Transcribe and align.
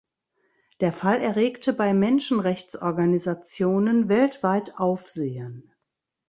Der 0.79 0.93
Fall 0.93 1.21
erregte 1.21 1.73
bei 1.73 1.93
Menschenrechtsorganisationen 1.93 4.09
weltweit 4.09 4.79
Aufsehen. 4.79 5.75